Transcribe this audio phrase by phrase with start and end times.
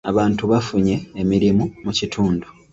[0.11, 2.45] Abantu bafunye emirimu mu kitundu.